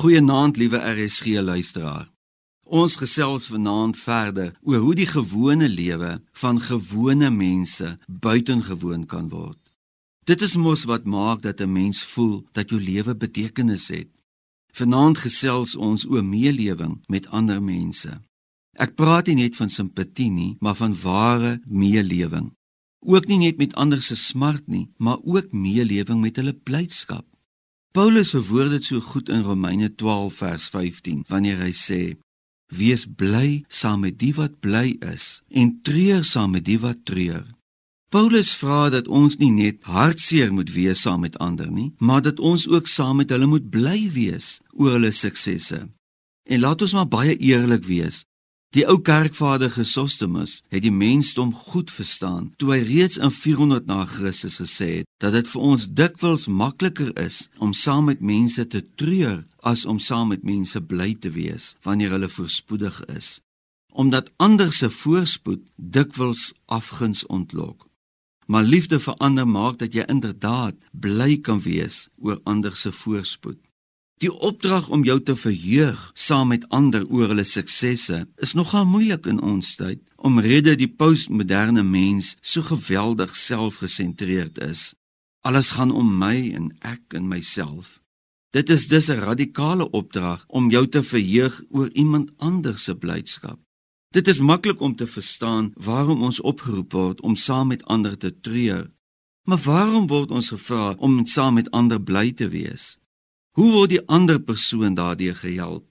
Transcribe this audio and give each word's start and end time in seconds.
Goeienaand 0.00 0.56
liewe 0.56 0.78
RSG 0.80 1.26
luisteraar. 1.44 2.06
Ons 2.64 2.94
gesels 2.96 3.50
vanaand 3.52 3.98
verder 4.00 4.54
oor 4.64 4.80
hoe 4.80 4.94
die 4.96 5.06
gewone 5.06 5.66
lewe 5.68 6.12
van 6.42 6.60
gewone 6.60 7.28
mense 7.30 7.98
buitengewoon 8.08 9.04
kan 9.06 9.28
word. 9.28 9.58
Dit 10.24 10.40
is 10.40 10.56
mos 10.56 10.86
wat 10.88 11.04
maak 11.04 11.42
dat 11.42 11.60
'n 11.60 11.72
mens 11.72 12.00
voel 12.12 12.46
dat 12.56 12.70
jou 12.70 12.80
lewe 12.80 13.14
betekenis 13.14 13.88
het. 13.88 14.08
Vanaand 14.72 15.18
gesels 15.18 15.76
ons 15.76 16.06
oor 16.08 16.24
meelewing 16.24 17.04
met 17.06 17.28
ander 17.28 17.62
mense. 17.62 18.22
Ek 18.72 18.94
praat 18.94 19.26
nie 19.26 19.36
net 19.36 19.56
van 19.56 19.70
simpatie 19.70 20.30
nie, 20.30 20.56
maar 20.60 20.76
van 20.76 21.00
ware 21.02 21.60
meelewing. 21.64 22.52
Ook 23.04 23.26
nie 23.26 23.38
net 23.38 23.56
met 23.56 23.74
ander 23.74 24.02
se 24.02 24.16
smart 24.16 24.66
nie, 24.66 24.88
maar 24.96 25.18
ook 25.22 25.52
meelewing 25.52 26.20
met 26.20 26.36
hulle 26.36 26.54
blydskap. 26.54 27.26
Paulus 27.92 28.30
verwoord 28.30 28.70
dit 28.70 28.84
so 28.86 29.00
goed 29.02 29.28
in 29.28 29.42
Romeine 29.42 29.94
12 29.94 30.34
vers 30.34 30.68
15 30.70 31.24
wanneer 31.26 31.58
hy 31.58 31.72
sê: 31.74 32.02
Wees 32.70 33.02
bly 33.18 33.64
saam 33.66 34.04
met 34.06 34.20
die 34.20 34.30
wat 34.36 34.60
bly 34.62 34.94
is 35.02 35.40
en 35.50 35.80
treur 35.82 36.22
saam 36.22 36.54
met 36.54 36.68
die 36.68 36.78
wat 36.78 37.02
treur. 37.04 37.48
Paulus 38.14 38.52
vra 38.54 38.92
dat 38.94 39.10
ons 39.10 39.36
nie 39.42 39.50
net 39.50 39.82
hartseer 39.90 40.54
moet 40.54 40.70
wees 40.74 41.02
saam 41.02 41.26
met 41.26 41.38
ander 41.42 41.66
nie, 41.70 41.90
maar 41.98 42.22
dat 42.22 42.38
ons 42.38 42.68
ook 42.70 42.86
saam 42.86 43.18
met 43.22 43.34
hulle 43.34 43.50
moet 43.50 43.66
bly 43.74 44.06
wees 44.14 44.60
oor 44.70 44.94
hulle 44.94 45.10
suksesse. 45.10 45.82
En 46.46 46.62
laat 46.62 46.82
ons 46.86 46.94
maar 46.94 47.10
baie 47.10 47.34
eerlik 47.42 47.84
wees. 47.90 48.22
Die 48.70 48.84
ou 48.86 49.00
kerkvader 49.02 49.70
Chrysostomus 49.74 50.60
het 50.70 50.84
die 50.84 50.92
mensdom 50.94 51.50
goed 51.54 51.90
verstaan 51.90 52.52
toe 52.62 52.68
hy 52.70 52.78
reeds 52.86 53.18
in 53.18 53.32
400 53.34 53.88
na 53.90 54.04
Christus 54.06 54.60
gesê 54.62 54.90
het 55.00 55.08
dat 55.18 55.34
dit 55.34 55.48
vir 55.50 55.64
ons 55.72 55.86
dikwels 56.00 56.46
makliker 56.46 57.10
is 57.18 57.48
om 57.58 57.72
saam 57.74 58.06
met 58.12 58.22
mense 58.22 58.62
te 58.70 58.84
treur 58.94 59.40
as 59.66 59.82
om 59.90 59.98
saam 59.98 60.30
met 60.30 60.46
mense 60.46 60.78
bly 60.92 61.16
te 61.18 61.32
wees 61.34 61.72
wanneer 61.82 62.14
hulle 62.14 62.30
voorspoedig 62.30 63.00
is 63.10 63.40
omdat 63.90 64.30
ander 64.38 64.70
se 64.72 64.90
voorspoed 64.90 65.66
dikwels 65.74 66.52
afguns 66.70 67.26
ontlok. 67.26 67.88
Maar 68.46 68.62
liefde 68.62 69.00
vir 69.02 69.18
ander 69.18 69.48
maak 69.48 69.78
dat 69.82 69.94
jy 69.94 70.04
inderdaad 70.06 70.78
bly 70.92 71.40
kan 71.42 71.58
wees 71.66 72.06
oor 72.22 72.38
ander 72.44 72.76
se 72.76 72.92
voorspoed 72.92 73.58
Die 74.20 74.32
opdrag 74.32 74.90
om 74.92 75.04
jou 75.04 75.16
te 75.24 75.32
verheug 75.36 76.00
saam 76.14 76.50
met 76.52 76.66
ander 76.68 77.06
oor 77.08 77.30
hulle 77.32 77.44
suksesse 77.48 78.18
is 78.44 78.52
nogal 78.52 78.84
moeilik 78.84 79.24
in 79.30 79.40
ons 79.40 79.70
tyd, 79.80 80.02
omrede 80.20 80.74
die 80.76 80.90
postmoderne 80.92 81.80
mens 81.82 82.34
so 82.44 82.60
geweldig 82.60 83.32
selfgesentreerd 83.36 84.60
is. 84.66 84.90
Alles 85.40 85.72
gaan 85.78 85.94
om 85.96 86.12
my 86.20 86.50
en 86.52 86.68
ek 86.84 87.16
en 87.16 87.32
myself. 87.32 87.96
Dit 88.52 88.68
is 88.68 88.88
dus 88.92 89.08
'n 89.08 89.24
radikale 89.24 89.90
opdrag 89.90 90.44
om 90.48 90.70
jou 90.70 90.86
te 90.88 91.02
verheug 91.02 91.62
oor 91.70 91.88
iemand 91.92 92.30
anders 92.36 92.84
se 92.84 92.94
blydskap. 92.94 93.58
Dit 94.12 94.28
is 94.28 94.40
maklik 94.40 94.80
om 94.80 94.96
te 94.96 95.06
verstaan 95.06 95.72
waarom 95.76 96.22
ons 96.22 96.40
opgeroep 96.40 96.92
word 96.92 97.20
om 97.20 97.36
saam 97.36 97.66
met 97.66 97.84
ander 97.84 98.18
te 98.18 98.40
treur. 98.40 98.90
Maar 99.48 99.62
waarom 99.64 100.06
word 100.06 100.30
ons 100.30 100.48
gevra 100.48 100.94
om 100.98 101.26
saam 101.26 101.54
met 101.54 101.70
ander 101.70 102.02
bly 102.02 102.32
te 102.32 102.48
wees? 102.48 102.98
Hoe 103.58 103.72
word 103.74 103.90
die 103.90 104.02
ander 104.06 104.38
persoon 104.38 104.94
daardie 104.94 105.32
gehelp? 105.34 105.86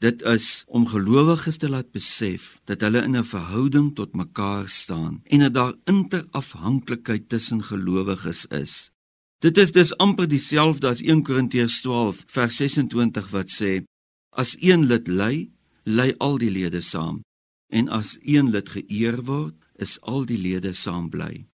Dit 0.00 0.22
is 0.28 0.64
om 0.66 0.86
gelowiges 0.88 1.58
te 1.60 1.68
laat 1.68 1.90
besef 1.92 2.56
dat 2.68 2.80
hulle 2.84 3.02
in 3.04 3.16
'n 3.16 3.24
verhouding 3.24 3.94
tot 3.94 4.16
mekaar 4.16 4.68
staan 4.68 5.20
en 5.24 5.40
dat 5.40 5.54
daar 5.54 5.74
interafhanklikheid 5.84 7.28
tussen 7.28 7.62
gelowiges 7.62 8.46
is. 8.46 8.90
Dit 9.38 9.58
is 9.58 9.72
dus 9.72 9.96
amper 9.96 10.28
dieselfde 10.28 10.88
as 10.88 11.02
1 11.02 11.22
Korintiërs 11.22 11.80
12 11.80 12.24
vers 12.26 12.56
26 12.56 13.30
wat 13.30 13.50
sê: 13.50 13.84
As 14.30 14.56
een 14.60 14.86
lid 14.86 15.08
ly, 15.08 15.50
ly 15.84 16.14
al 16.18 16.38
die 16.38 16.50
lede 16.50 16.80
saam, 16.80 17.20
en 17.68 17.88
as 17.88 18.18
een 18.22 18.50
lid 18.50 18.68
geëer 18.68 19.22
word, 19.24 19.54
is 19.74 20.00
al 20.00 20.24
die 20.24 20.38
lede 20.38 20.72
saam 20.72 21.10
bly. 21.10 21.46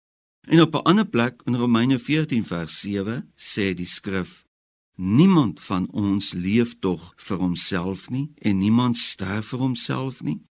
En 0.47 0.61
op 0.61 0.75
'n 0.75 0.87
ander 0.91 1.07
plek 1.07 1.43
in 1.45 1.55
Romeine 1.55 1.99
14 1.99 2.45
vers 2.45 2.81
7 2.81 3.33
sê 3.37 3.75
die 3.75 3.87
skrif: 3.87 4.45
Niemand 4.97 5.61
van 5.61 5.91
ons 5.91 6.33
leef 6.33 6.79
tog 6.79 7.13
vir 7.17 7.39
homself 7.39 8.11
nie 8.11 8.31
en 8.39 8.59
niemand 8.59 8.97
sterf 8.97 9.53
vir 9.53 9.59
homself 9.65 10.21
nie. 10.23 10.43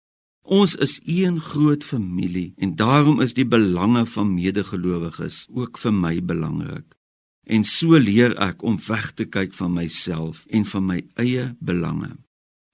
Ons 0.41 0.73
is 0.75 0.99
een 1.05 1.37
groot 1.41 1.83
familie 1.83 2.53
en 2.57 2.75
daarom 2.75 3.21
is 3.21 3.35
die 3.37 3.45
belange 3.45 4.05
van 4.05 4.33
medegelowiges 4.33 5.45
ook 5.53 5.77
vir 5.77 5.93
my 5.93 6.15
belangrik. 6.25 6.97
En 7.45 7.63
so 7.63 7.97
leer 7.97 8.33
ek 8.41 8.63
om 8.63 8.79
weg 8.87 9.11
te 9.13 9.25
kyk 9.25 9.53
van 9.53 9.73
myself 9.73 10.45
en 10.49 10.65
van 10.65 10.85
my 10.85 10.99
eie 11.21 11.51
belange. 11.59 12.15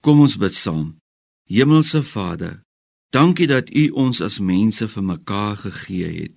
Kom 0.00 0.20
ons 0.24 0.36
bid 0.40 0.54
saam. 0.54 0.96
Hemelse 1.48 2.02
Vader, 2.02 2.62
dankie 3.12 3.46
dat 3.48 3.68
U 3.74 3.88
ons 3.88 4.20
as 4.24 4.40
mense 4.40 4.88
vir 4.88 5.04
mekaar 5.04 5.56
gegee 5.56 6.12
het. 6.22 6.34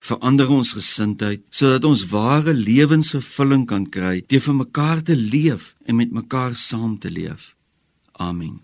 Verander 0.00 0.48
ons 0.48 0.72
gesindheid 0.78 1.44
sodat 1.52 1.84
ons 1.84 2.06
ware 2.12 2.54
lewensvervulling 2.56 3.66
kan 3.68 3.84
kry 3.96 4.22
deur 4.32 4.44
vir 4.48 4.58
mekaar 4.64 5.04
te 5.04 5.16
leef 5.16 5.74
en 5.84 6.00
met 6.00 6.12
mekaar 6.12 6.56
saam 6.56 6.96
te 6.98 7.12
leef. 7.12 7.54
Amen. 8.16 8.60